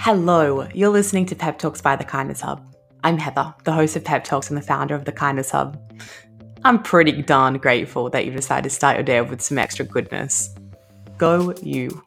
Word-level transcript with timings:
Hello, 0.00 0.66
you're 0.72 0.90
listening 0.90 1.26
to 1.26 1.34
Pep 1.34 1.58
Talks 1.58 1.80
by 1.80 1.96
the 1.96 2.04
Kindness 2.04 2.40
Hub. 2.40 2.64
I'm 3.02 3.18
Heather, 3.18 3.52
the 3.64 3.72
host 3.72 3.96
of 3.96 4.04
Pep 4.04 4.22
Talks 4.22 4.48
and 4.48 4.56
the 4.56 4.62
founder 4.62 4.94
of 4.94 5.04
the 5.04 5.12
Kindness 5.12 5.50
Hub. 5.50 5.76
I'm 6.64 6.80
pretty 6.82 7.20
darn 7.20 7.58
grateful 7.58 8.08
that 8.10 8.24
you've 8.24 8.36
decided 8.36 8.62
to 8.62 8.74
start 8.74 8.96
your 8.96 9.02
day 9.02 9.20
with 9.20 9.42
some 9.42 9.58
extra 9.58 9.84
goodness. 9.84 10.54
Go 11.18 11.52
you. 11.62 12.02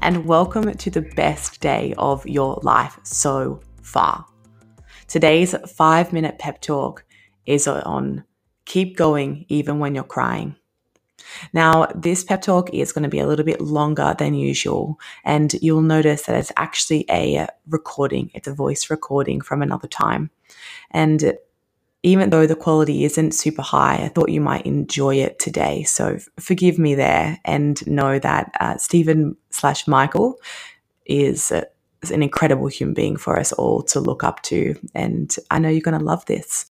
And 0.00 0.24
welcome 0.24 0.72
to 0.72 0.90
the 0.90 1.02
best 1.14 1.60
day 1.60 1.94
of 1.98 2.26
your 2.26 2.58
life 2.62 2.98
so 3.02 3.60
far. 3.82 4.24
Today's 5.06 5.54
five 5.68 6.14
minute 6.14 6.38
pep 6.38 6.62
talk 6.62 7.04
is 7.44 7.68
on 7.68 8.24
keep 8.64 8.96
going 8.96 9.44
even 9.48 9.78
when 9.78 9.94
you're 9.94 10.04
crying. 10.04 10.56
Now, 11.52 11.86
this 11.94 12.24
pep 12.24 12.42
talk 12.42 12.72
is 12.72 12.92
going 12.92 13.04
to 13.04 13.08
be 13.08 13.18
a 13.18 13.26
little 13.26 13.44
bit 13.44 13.60
longer 13.60 14.14
than 14.18 14.34
usual, 14.34 14.98
and 15.24 15.52
you'll 15.54 15.82
notice 15.82 16.22
that 16.22 16.36
it's 16.36 16.52
actually 16.56 17.04
a 17.10 17.46
recording, 17.68 18.30
it's 18.34 18.48
a 18.48 18.54
voice 18.54 18.90
recording 18.90 19.40
from 19.40 19.62
another 19.62 19.88
time. 19.88 20.30
And 20.90 21.36
even 22.02 22.30
though 22.30 22.46
the 22.46 22.54
quality 22.54 23.04
isn't 23.04 23.32
super 23.32 23.62
high, 23.62 23.96
I 23.96 24.08
thought 24.08 24.30
you 24.30 24.40
might 24.40 24.64
enjoy 24.64 25.16
it 25.16 25.40
today. 25.40 25.82
So 25.82 26.18
forgive 26.38 26.78
me 26.78 26.94
there 26.94 27.40
and 27.44 27.84
know 27.86 28.20
that 28.20 28.52
uh, 28.60 28.76
Stephen 28.76 29.36
slash 29.50 29.88
Michael 29.88 30.38
is, 31.04 31.50
uh, 31.50 31.64
is 32.02 32.12
an 32.12 32.22
incredible 32.22 32.68
human 32.68 32.94
being 32.94 33.16
for 33.16 33.38
us 33.38 33.52
all 33.52 33.82
to 33.84 33.98
look 33.98 34.22
up 34.22 34.40
to. 34.42 34.76
And 34.94 35.34
I 35.50 35.58
know 35.58 35.68
you're 35.68 35.80
going 35.80 35.98
to 35.98 36.04
love 36.04 36.24
this. 36.26 36.70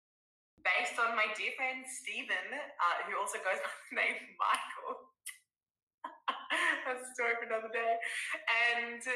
Based 0.64 0.98
on 0.98 1.14
my 1.16 1.26
dear 1.36 1.52
friend 1.58 1.84
Stephen, 1.90 2.48
uh, 2.54 3.10
who 3.10 3.20
also 3.20 3.38
goes 3.40 3.60
by 3.60 3.70
the 3.90 3.96
name 3.98 4.16
Michael. 4.40 4.96
That's 6.86 7.04
a 7.04 7.07
story 7.18 7.34
for 7.42 7.50
another 7.50 7.74
day. 7.74 7.98
And 8.70 9.02
uh, 9.02 9.14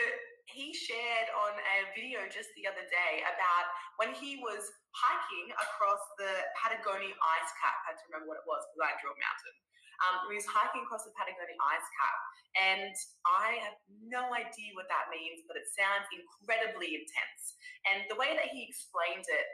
he 0.50 0.74
shared 0.74 1.30
on 1.38 1.54
a 1.54 1.78
video 1.94 2.26
just 2.26 2.50
the 2.58 2.66
other 2.66 2.82
day 2.90 3.22
about 3.22 3.70
when 4.02 4.18
he 4.18 4.42
was 4.42 4.66
hiking 4.98 5.54
across 5.54 6.02
the 6.18 6.34
Patagonia 6.58 7.14
ice 7.14 7.52
cap. 7.62 7.78
I 7.86 7.94
had 7.94 8.02
to 8.02 8.06
remember 8.10 8.34
what 8.34 8.42
it 8.42 8.48
was 8.50 8.66
because 8.74 8.90
I 8.90 8.98
drew 8.98 9.14
a 9.14 9.20
mountain. 9.22 9.56
Um, 10.02 10.34
he 10.34 10.42
was 10.42 10.50
hiking 10.50 10.82
across 10.82 11.06
the 11.06 11.14
Patagonia 11.14 11.54
ice 11.62 11.90
cap, 12.02 12.18
and 12.58 12.96
I 13.38 13.62
have 13.70 13.78
no 14.02 14.34
idea 14.34 14.74
what 14.74 14.90
that 14.90 15.14
means, 15.14 15.46
but 15.46 15.62
it 15.62 15.70
sounds 15.70 16.10
incredibly 16.10 16.98
intense. 16.98 17.54
And 17.86 18.10
the 18.10 18.18
way 18.18 18.34
that 18.34 18.50
he 18.50 18.66
explained 18.66 19.30
it 19.30 19.48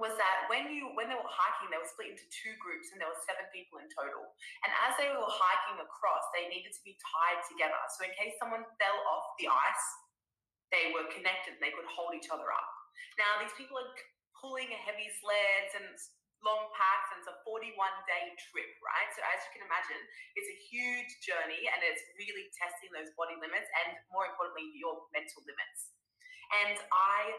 was 0.00 0.16
that 0.16 0.48
when 0.48 0.72
you 0.72 0.90
when 0.96 1.12
they 1.12 1.14
were 1.14 1.28
hiking, 1.28 1.68
they 1.68 1.76
were 1.76 1.86
split 1.86 2.16
into 2.16 2.24
two 2.32 2.56
groups, 2.56 2.90
and 2.90 2.98
there 2.98 3.06
were 3.06 3.22
seven 3.28 3.44
people 3.52 3.78
in 3.78 3.86
total. 3.92 4.24
And 4.64 4.72
as 4.88 4.96
they 4.96 5.12
were 5.12 5.28
hiking 5.28 5.76
across, 5.78 6.24
they 6.32 6.48
needed 6.48 6.72
to 6.72 6.82
be 6.82 6.96
tied 6.96 7.44
together. 7.46 7.76
So 7.94 8.08
in 8.08 8.12
case 8.16 8.34
someone 8.40 8.64
fell 8.80 8.98
off 9.12 9.36
the 9.36 9.52
ice, 9.52 9.86
they 10.72 10.90
were 10.96 11.04
connected 11.12 11.60
and 11.60 11.62
they 11.62 11.76
could 11.76 11.86
hold 11.86 12.16
each 12.16 12.32
other 12.32 12.48
up. 12.48 12.68
Now 13.20 13.44
these 13.44 13.52
people 13.60 13.76
are 13.76 13.92
pulling 14.40 14.72
heavy 14.72 15.12
sleds 15.20 15.72
and 15.76 15.92
long 16.40 16.72
packs, 16.72 17.12
and 17.12 17.20
it's 17.20 17.28
a 17.28 17.36
41 17.44 17.76
day 18.08 18.32
trip, 18.48 18.72
right? 18.80 19.08
So 19.12 19.20
as 19.28 19.44
you 19.44 19.60
can 19.60 19.68
imagine, 19.68 20.00
it's 20.32 20.48
a 20.48 20.58
huge 20.72 21.12
journey, 21.20 21.68
and 21.68 21.84
it's 21.84 22.00
really 22.16 22.48
testing 22.56 22.88
those 22.96 23.12
body 23.20 23.36
limits 23.36 23.68
and 23.84 24.00
more 24.08 24.24
importantly, 24.24 24.72
your 24.72 25.04
mental 25.12 25.44
limits. 25.44 25.92
And 26.64 26.80
I 26.88 27.36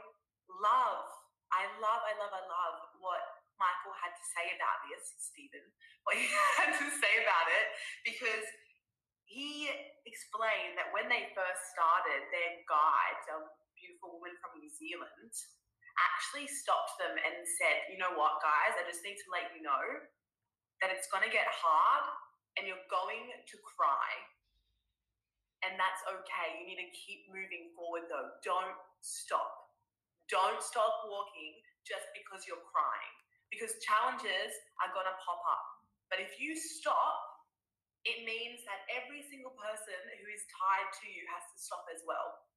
love 0.62 1.21
I 1.52 1.68
love, 1.84 2.02
I 2.08 2.16
love, 2.16 2.32
I 2.32 2.44
love 2.48 2.78
what 3.04 3.24
Michael 3.60 3.94
had 4.00 4.16
to 4.16 4.26
say 4.34 4.56
about 4.56 4.88
this, 4.88 5.04
Stephen, 5.20 5.64
what 6.08 6.16
he 6.16 6.26
had 6.60 6.72
to 6.74 6.88
say 6.90 7.14
about 7.22 7.48
it, 7.52 7.66
because 8.08 8.46
he 9.28 9.72
explained 10.04 10.76
that 10.76 10.92
when 10.92 11.08
they 11.08 11.32
first 11.32 11.62
started, 11.72 12.20
their 12.32 12.64
guide, 12.68 13.20
a 13.32 13.48
beautiful 13.76 14.20
woman 14.20 14.36
from 14.44 14.60
New 14.60 14.72
Zealand, 14.72 15.32
actually 16.00 16.48
stopped 16.48 17.00
them 17.00 17.16
and 17.16 17.36
said, 17.60 17.92
You 17.92 18.00
know 18.00 18.16
what, 18.16 18.44
guys, 18.44 18.76
I 18.76 18.84
just 18.88 19.04
need 19.04 19.20
to 19.20 19.30
let 19.32 19.52
you 19.56 19.64
know 19.64 19.84
that 20.84 20.92
it's 20.92 21.08
going 21.14 21.24
to 21.24 21.32
get 21.32 21.48
hard 21.48 22.06
and 22.58 22.68
you're 22.68 22.88
going 22.92 23.32
to 23.32 23.56
cry. 23.64 24.10
And 25.62 25.78
that's 25.78 26.02
okay. 26.10 26.58
You 26.58 26.74
need 26.74 26.82
to 26.82 26.92
keep 26.92 27.30
moving 27.30 27.70
forward, 27.78 28.10
though. 28.10 28.34
Don't 28.42 28.76
stop 29.00 29.71
don't 30.32 30.64
stop 30.64 31.06
walking 31.06 31.54
just 31.84 32.08
because 32.16 32.48
you're 32.48 32.64
crying, 32.72 33.16
because 33.52 33.76
challenges 33.84 34.52
are 34.80 34.92
going 34.96 35.06
to 35.06 35.18
pop 35.22 35.44
up. 35.46 35.66
But 36.08 36.24
if 36.24 36.40
you 36.40 36.56
stop, 36.56 37.20
it 38.08 38.26
means 38.26 38.66
that 38.66 38.82
every 38.96 39.22
single 39.30 39.54
person 39.54 40.00
who 40.18 40.28
is 40.32 40.42
tied 40.50 40.90
to 40.90 41.06
you 41.06 41.22
has 41.30 41.44
to 41.54 41.58
stop 41.62 41.86
as 41.94 42.02
well. 42.08 42.50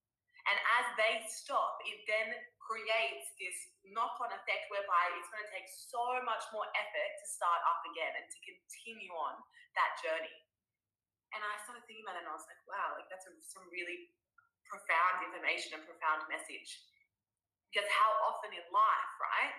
And 0.44 0.56
as 0.76 0.86
they 1.00 1.24
stop, 1.28 1.80
it 1.88 2.04
then 2.04 2.28
creates 2.60 3.32
this 3.40 3.56
knock 3.92 4.16
on 4.20 4.28
effect 4.32 4.68
whereby 4.68 5.02
it's 5.16 5.28
going 5.32 5.44
to 5.44 5.52
take 5.52 5.68
so 5.68 6.20
much 6.24 6.44
more 6.52 6.68
effort 6.76 7.10
to 7.20 7.26
start 7.28 7.60
up 7.64 7.80
again 7.92 8.12
and 8.12 8.26
to 8.28 8.38
continue 8.44 9.12
on 9.12 9.40
that 9.76 9.96
journey. 10.04 10.36
And 11.32 11.40
I 11.40 11.54
started 11.64 11.84
thinking 11.88 12.04
about 12.04 12.20
it 12.20 12.24
and 12.24 12.30
I 12.30 12.36
was 12.36 12.44
like, 12.44 12.60
wow, 12.68 12.94
like 12.96 13.08
that's 13.08 13.24
a, 13.24 13.32
some 13.40 13.64
really 13.72 14.12
profound 14.68 15.24
information 15.28 15.80
and 15.80 15.82
profound 15.84 16.28
message. 16.28 16.70
Because 17.74 17.90
how 17.90 18.06
often 18.30 18.54
in 18.54 18.62
life, 18.70 19.12
right, 19.18 19.50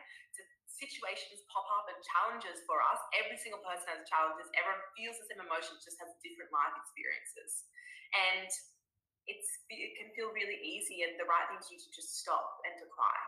situations 0.72 1.44
pop 1.52 1.68
up 1.68 1.92
and 1.92 2.00
challenges 2.16 2.64
for 2.64 2.80
us. 2.80 2.96
Every 3.12 3.36
single 3.36 3.60
person 3.60 3.92
has 3.92 4.08
challenges. 4.08 4.48
Everyone 4.56 4.80
feels 4.96 5.20
the 5.20 5.28
same 5.28 5.44
emotions, 5.44 5.84
just 5.84 6.00
has 6.00 6.16
different 6.24 6.48
life 6.56 6.72
experiences. 6.80 7.68
And 8.16 8.48
it's 9.28 9.50
it 9.68 10.00
can 10.00 10.16
feel 10.16 10.32
really 10.32 10.56
easy 10.64 11.04
and 11.04 11.20
the 11.20 11.28
right 11.28 11.44
thing 11.52 11.60
to 11.60 11.68
do 11.68 11.76
to 11.76 11.90
just 11.92 12.24
stop 12.24 12.64
and 12.64 12.80
to 12.80 12.88
cry. 12.88 13.20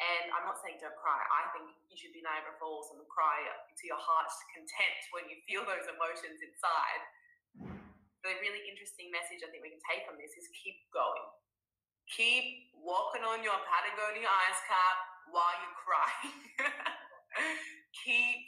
And 0.00 0.32
I'm 0.32 0.48
not 0.48 0.64
saying 0.64 0.80
don't 0.80 0.96
cry. 0.96 1.20
I 1.20 1.52
think 1.52 1.68
you 1.92 1.96
should 2.00 2.16
be 2.16 2.24
Niagara 2.24 2.56
Falls 2.56 2.88
and 2.96 3.04
cry 3.12 3.36
to 3.44 3.84
your 3.84 4.00
heart's 4.00 4.40
content 4.56 5.00
when 5.12 5.28
you 5.28 5.44
feel 5.44 5.68
those 5.68 5.84
emotions 5.92 6.40
inside. 6.40 7.02
The 8.24 8.32
really 8.40 8.64
interesting 8.64 9.12
message 9.12 9.44
I 9.44 9.52
think 9.52 9.60
we 9.60 9.76
can 9.76 9.84
take 9.84 10.08
from 10.08 10.16
this 10.16 10.32
is 10.40 10.48
keep 10.56 10.78
going 10.94 11.26
keep 12.10 12.72
walking 12.74 13.22
on 13.22 13.42
your 13.46 13.56
Patagonia 13.66 14.26
ice 14.26 14.62
cap 14.66 14.98
while 15.30 15.54
you 15.62 15.70
cry. 15.78 16.12
keep 18.04 18.40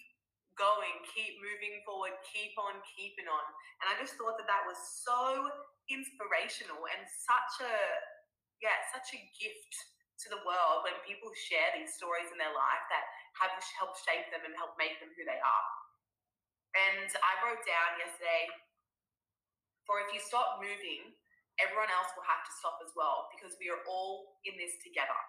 going, 0.55 0.95
keep 1.11 1.39
moving 1.43 1.83
forward, 1.83 2.15
keep 2.27 2.55
on 2.59 2.79
keeping 2.95 3.27
on. 3.27 3.45
And 3.83 3.87
I 3.91 3.95
just 3.99 4.15
thought 4.19 4.39
that 4.39 4.47
that 4.47 4.67
was 4.67 4.79
so 4.79 5.51
inspirational 5.91 6.87
and 6.95 7.03
such 7.07 7.67
a, 7.67 7.75
yeah, 8.63 8.79
such 8.95 9.15
a 9.15 9.21
gift 9.39 9.73
to 10.25 10.31
the 10.31 10.41
world 10.47 10.87
when 10.87 10.95
people 11.03 11.29
share 11.35 11.75
these 11.75 11.93
stories 11.99 12.31
in 12.31 12.39
their 12.39 12.55
life 12.55 12.85
that 12.89 13.05
have 13.43 13.51
helped 13.77 13.99
shape 14.07 14.31
them 14.31 14.47
and 14.47 14.55
help 14.55 14.79
make 14.79 14.95
them 15.03 15.11
who 15.11 15.27
they 15.27 15.39
are. 15.43 15.69
And 16.75 17.11
I 17.11 17.33
wrote 17.43 17.63
down 17.67 17.99
yesterday 17.99 18.51
for 19.87 20.01
if 20.01 20.09
you 20.15 20.23
stop 20.23 20.63
moving, 20.63 21.13
everyone 21.63 21.91
else 21.91 22.11
will 22.19 22.27
have 22.27 22.43
to 22.43 22.53
stop 22.59 22.83
as 22.83 22.91
well 22.99 23.31
because 23.31 23.55
we 23.63 23.71
are 23.71 23.83
all 23.87 24.41
in 24.47 24.59
this 24.59 24.75
together. 24.83 25.21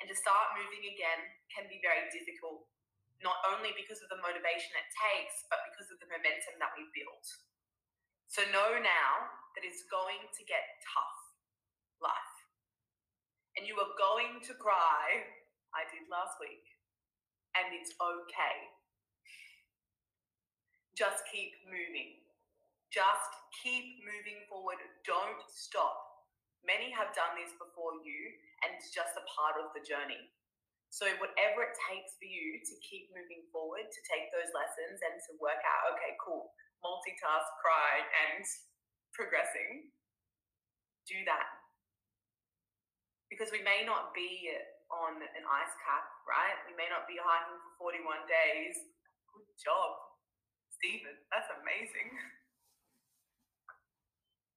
And 0.00 0.10
to 0.10 0.16
start 0.18 0.58
moving 0.58 0.84
again 0.84 1.20
can 1.52 1.70
be 1.70 1.78
very 1.80 2.10
difficult, 2.10 2.66
not 3.22 3.38
only 3.54 3.70
because 3.78 4.02
of 4.02 4.10
the 4.10 4.20
motivation 4.20 4.74
it 4.74 4.88
takes, 4.92 5.46
but 5.48 5.62
because 5.70 5.88
of 5.94 6.02
the 6.02 6.10
momentum 6.10 6.58
that 6.58 6.74
we 6.74 6.90
build. 6.90 7.24
So 8.26 8.42
know 8.50 8.80
now 8.80 9.12
that 9.54 9.62
it's 9.62 9.84
going 9.92 10.24
to 10.24 10.42
get 10.48 10.64
tough, 10.82 11.18
life. 12.00 12.36
And 13.54 13.68
you 13.68 13.76
are 13.78 13.92
going 14.00 14.40
to 14.48 14.56
cry. 14.56 15.28
I 15.76 15.84
did 15.92 16.08
last 16.08 16.40
week. 16.40 16.64
And 17.52 17.70
it's 17.76 17.92
okay. 18.00 18.56
Just 20.96 21.22
keep 21.28 21.52
moving 21.68 22.22
just 22.92 23.32
keep 23.64 24.04
moving 24.04 24.44
forward. 24.52 24.76
Don't 25.08 25.40
stop. 25.48 25.96
Many 26.62 26.92
have 26.92 27.10
done 27.16 27.34
this 27.40 27.50
before 27.58 27.98
you, 28.04 28.20
and 28.62 28.76
it's 28.76 28.92
just 28.92 29.16
a 29.18 29.24
part 29.26 29.58
of 29.58 29.72
the 29.74 29.82
journey. 29.82 30.30
So, 30.92 31.08
whatever 31.16 31.64
it 31.64 31.74
takes 31.88 32.20
for 32.20 32.28
you 32.28 32.60
to 32.60 32.74
keep 32.84 33.08
moving 33.16 33.48
forward, 33.48 33.88
to 33.88 34.00
take 34.04 34.28
those 34.28 34.52
lessons 34.52 35.00
and 35.00 35.16
to 35.24 35.40
work 35.40 35.58
out, 35.64 35.96
okay, 35.96 36.14
cool, 36.20 36.52
multitask, 36.84 37.48
cry, 37.64 38.04
and 38.28 38.44
progressing, 39.16 39.88
do 41.08 41.16
that. 41.24 41.48
Because 43.32 43.48
we 43.48 43.64
may 43.64 43.88
not 43.88 44.12
be 44.12 44.52
on 44.92 45.16
an 45.16 45.44
ice 45.48 45.74
cap, 45.80 46.04
right? 46.28 46.60
We 46.68 46.76
may 46.76 46.92
not 46.92 47.08
be 47.08 47.16
hiking 47.16 47.56
for 47.80 47.96
41 47.96 48.28
days. 48.28 48.76
Good 49.32 49.48
job, 49.56 49.96
Stephen. 50.76 51.16
That's 51.32 51.48
amazing. 51.56 52.12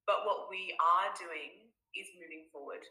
But 0.06 0.22
what 0.22 0.46
we 0.46 0.70
are 0.78 1.10
doing 1.18 1.66
is 1.98 2.06
moving 2.14 2.46
forward. 2.54 2.82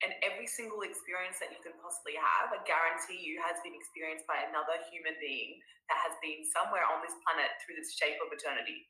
And 0.00 0.16
every 0.24 0.48
single 0.48 0.80
experience 0.80 1.36
that 1.44 1.52
you 1.52 1.60
can 1.60 1.76
possibly 1.76 2.16
have, 2.16 2.52
I 2.52 2.60
guarantee 2.64 3.20
you, 3.20 3.36
has 3.44 3.60
been 3.60 3.76
experienced 3.76 4.24
by 4.24 4.48
another 4.48 4.80
human 4.88 5.12
being 5.20 5.60
that 5.92 6.00
has 6.00 6.16
been 6.24 6.40
somewhere 6.48 6.88
on 6.88 7.04
this 7.04 7.12
planet 7.20 7.52
through 7.60 7.76
the 7.76 7.84
shape 7.84 8.16
of 8.24 8.32
eternity. 8.32 8.88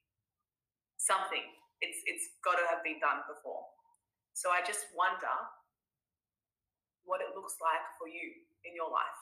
Something. 1.02 1.42
It's 1.82 1.98
it's 2.06 2.38
got 2.44 2.60
to 2.60 2.66
have 2.70 2.84
been 2.86 3.02
done 3.02 3.26
before. 3.26 3.64
So 4.38 4.54
I 4.54 4.62
just 4.62 4.86
wonder 4.94 5.34
what 7.02 7.24
it 7.24 7.34
looks 7.34 7.58
like 7.58 7.82
for 7.98 8.06
you 8.06 8.46
in 8.62 8.76
your 8.78 8.92
life. 8.92 9.20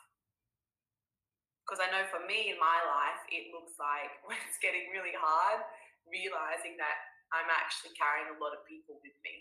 Because 1.65 1.81
I 1.81 1.89
know 1.89 2.05
for 2.12 2.21
me 2.25 2.53
in 2.53 2.59
my 2.61 2.81
life, 2.85 3.21
it 3.33 3.49
looks 3.53 3.77
like 3.81 4.12
when 4.29 4.37
it's 4.45 4.61
getting 4.61 4.93
really 4.93 5.17
hard, 5.17 5.65
realizing 6.05 6.77
that 6.77 7.00
I'm 7.34 7.48
actually 7.52 7.92
carrying 7.96 8.32
a 8.32 8.36
lot 8.40 8.56
of 8.56 8.64
people 8.64 8.96
with 9.04 9.16
me. 9.20 9.34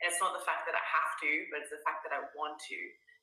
And 0.00 0.08
it's 0.08 0.20
not 0.20 0.32
the 0.32 0.44
fact 0.44 0.64
that 0.64 0.76
I 0.76 0.84
have 0.84 1.12
to, 1.20 1.30
but 1.52 1.60
it's 1.64 1.72
the 1.72 1.84
fact 1.84 2.04
that 2.08 2.12
I 2.16 2.24
want 2.32 2.56
to. 2.56 2.78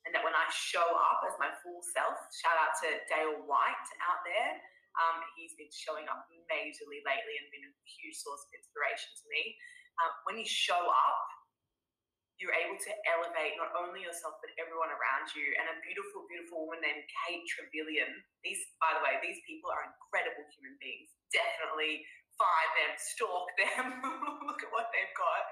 And 0.05 0.13
that 0.13 0.23
when 0.23 0.37
I 0.37 0.45
show 0.53 0.85
up 0.85 1.25
as 1.25 1.35
my 1.41 1.51
full 1.65 1.81
self, 1.81 2.15
shout 2.31 2.55
out 2.55 2.73
to 2.85 2.87
Dale 3.09 3.43
White 3.43 3.89
out 4.07 4.21
there. 4.23 4.51
Um, 4.97 5.21
he's 5.37 5.53
been 5.57 5.69
showing 5.69 6.09
up 6.09 6.25
majorly 6.49 7.01
lately 7.05 7.35
and 7.37 7.45
been 7.53 7.65
a 7.67 7.73
huge 7.85 8.17
source 8.17 8.41
of 8.45 8.51
inspiration 8.55 9.13
to 9.19 9.25
me. 9.29 9.57
Um, 10.01 10.11
when 10.25 10.35
you 10.37 10.47
show 10.47 10.79
up, 10.79 11.27
you're 12.37 12.53
able 12.53 12.77
to 12.77 12.91
elevate 13.09 13.57
not 13.57 13.73
only 13.73 14.05
yourself 14.05 14.37
but 14.45 14.53
everyone 14.61 14.93
around 14.93 15.25
you. 15.33 15.57
And 15.57 15.65
a 15.73 15.75
beautiful, 15.81 16.29
beautiful 16.29 16.69
woman 16.69 16.85
named 16.85 17.01
Kate 17.25 17.41
Trevelyan. 17.49 18.13
These, 18.45 18.61
by 18.77 18.93
the 18.93 19.01
way, 19.01 19.17
these 19.25 19.41
people 19.49 19.73
are 19.73 19.81
incredible 19.81 20.45
human 20.53 20.77
beings. 20.77 21.09
Definitely 21.33 22.05
find 22.37 22.71
them, 22.77 22.93
stalk 22.95 23.47
them, 23.57 23.85
look 24.47 24.61
at 24.61 24.71
what 24.71 24.87
they've 24.93 25.17
got. 25.17 25.43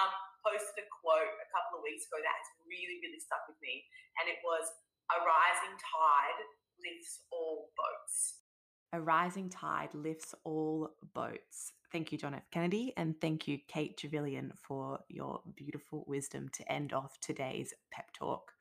Um, 0.00 0.12
posted 0.44 0.84
a 0.84 0.86
quote 1.00 1.34
a 1.40 1.48
couple 1.50 1.80
of 1.80 1.82
weeks 1.82 2.04
ago 2.06 2.20
that 2.20 2.30
has 2.30 2.48
really, 2.68 3.00
really 3.00 3.20
stuck 3.20 3.42
with 3.48 3.58
me, 3.64 3.84
and 4.20 4.28
it 4.28 4.38
was, 4.44 4.64
"A 5.10 5.18
rising 5.24 5.74
tide 5.80 6.40
lifts 6.78 7.24
all 7.32 7.72
boats." 7.74 8.44
A 8.92 9.00
rising 9.00 9.50
tide 9.50 9.90
lifts 9.94 10.34
all 10.44 10.94
boats. 11.14 11.72
Thank 11.90 12.12
you, 12.12 12.18
John 12.18 12.34
F. 12.34 12.46
Kennedy, 12.50 12.92
and 12.96 13.20
thank 13.20 13.48
you, 13.48 13.58
Kate 13.66 13.96
Trevelyan, 13.96 14.52
for 14.54 15.00
your 15.08 15.42
beautiful 15.56 16.04
wisdom 16.06 16.48
to 16.54 16.72
end 16.72 16.92
off 16.92 17.18
today's 17.20 17.72
pep 17.90 18.12
talk. 18.12 18.52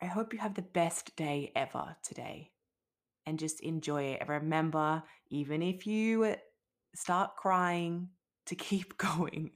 I 0.00 0.06
hope 0.06 0.32
you 0.32 0.40
have 0.40 0.54
the 0.54 0.62
best 0.62 1.14
day 1.16 1.52
ever 1.54 1.96
today 2.02 2.51
and 3.26 3.38
just 3.38 3.60
enjoy 3.60 4.02
it. 4.02 4.28
Remember, 4.28 5.02
even 5.30 5.62
if 5.62 5.86
you 5.86 6.36
start 6.94 7.36
crying, 7.36 8.08
to 8.46 8.54
keep 8.54 8.96
going, 8.98 9.50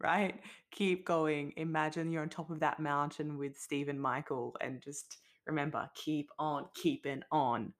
right? 0.00 0.40
Keep 0.72 1.06
going. 1.06 1.52
Imagine 1.56 2.10
you're 2.10 2.22
on 2.22 2.28
top 2.28 2.50
of 2.50 2.60
that 2.60 2.80
mountain 2.80 3.38
with 3.38 3.58
Stephen 3.58 3.98
Michael 3.98 4.54
and 4.60 4.82
just 4.82 5.16
remember, 5.46 5.88
keep 5.94 6.28
on 6.38 6.66
keeping 6.74 7.22
on. 7.30 7.72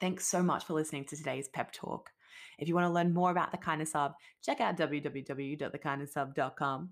Thanks 0.00 0.26
so 0.26 0.42
much 0.42 0.64
for 0.64 0.74
listening 0.74 1.04
to 1.06 1.16
today's 1.16 1.48
pep 1.48 1.72
talk. 1.72 2.10
If 2.58 2.68
you 2.68 2.74
want 2.74 2.86
to 2.86 2.92
learn 2.92 3.14
more 3.14 3.30
about 3.30 3.52
the 3.52 3.58
Kindness 3.58 3.92
Hub, 3.92 4.14
check 4.44 4.60
out 4.60 4.76
www.thekindnesshub.com. 4.76 6.90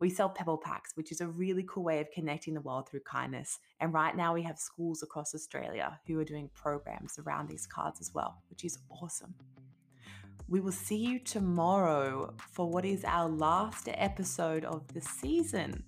We 0.00 0.08
sell 0.08 0.30
Pebble 0.30 0.56
Packs, 0.56 0.92
which 0.96 1.12
is 1.12 1.20
a 1.20 1.26
really 1.26 1.62
cool 1.68 1.84
way 1.84 2.00
of 2.00 2.10
connecting 2.10 2.54
the 2.54 2.62
world 2.62 2.88
through 2.88 3.00
kindness. 3.00 3.58
And 3.80 3.92
right 3.92 4.16
now, 4.16 4.32
we 4.32 4.42
have 4.42 4.58
schools 4.58 5.02
across 5.02 5.34
Australia 5.34 6.00
who 6.06 6.18
are 6.18 6.24
doing 6.24 6.48
programs 6.54 7.18
around 7.18 7.50
these 7.50 7.66
cards 7.66 8.00
as 8.00 8.10
well, 8.14 8.42
which 8.48 8.64
is 8.64 8.78
awesome. 8.88 9.34
We 10.48 10.60
will 10.60 10.72
see 10.72 10.96
you 10.96 11.18
tomorrow 11.18 12.32
for 12.38 12.66
what 12.66 12.86
is 12.86 13.04
our 13.04 13.28
last 13.28 13.90
episode 13.92 14.64
of 14.64 14.88
the 14.94 15.02
season 15.02 15.84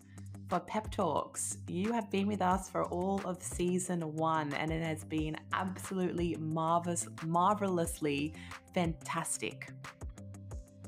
for 0.50 0.60
Pep 0.60 0.90
Talks. 0.90 1.56
You 1.66 1.92
have 1.92 2.10
been 2.10 2.26
with 2.26 2.42
us 2.42 2.68
for 2.68 2.84
all 2.84 3.22
of 3.24 3.42
season 3.42 4.14
one, 4.14 4.52
and 4.52 4.70
it 4.70 4.82
has 4.82 5.04
been 5.04 5.38
absolutely 5.54 6.36
marvelous, 6.38 7.08
marvelously 7.24 8.34
fantastic. 8.74 9.70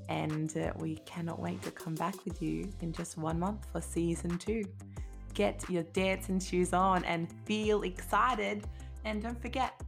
And 0.08 0.56
uh, 0.56 0.72
we 0.76 0.96
cannot 1.06 1.40
wait 1.40 1.62
to 1.62 1.70
come 1.70 1.94
back 1.94 2.24
with 2.24 2.42
you 2.42 2.70
in 2.80 2.92
just 2.92 3.16
one 3.16 3.38
month 3.38 3.66
for 3.72 3.80
season 3.80 4.38
two. 4.38 4.64
Get 5.32 5.68
your 5.68 5.82
dancing 5.82 6.40
shoes 6.40 6.72
on 6.72 7.04
and 7.04 7.28
feel 7.44 7.82
excited. 7.82 8.64
And 9.04 9.22
don't 9.22 9.40
forget 9.40 9.80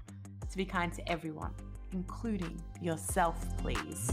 to 0.51 0.57
be 0.57 0.65
kind 0.65 0.93
to 0.95 1.09
everyone, 1.11 1.53
including 1.93 2.61
yourself, 2.81 3.37
please. 3.59 4.13